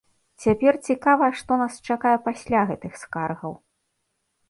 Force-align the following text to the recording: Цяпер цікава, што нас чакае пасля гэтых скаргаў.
Цяпер 0.45 0.73
цікава, 0.91 1.29
што 1.43 1.51
нас 1.65 1.73
чакае 1.91 2.17
пасля 2.31 2.67
гэтых 2.73 3.01
скаргаў. 3.07 3.53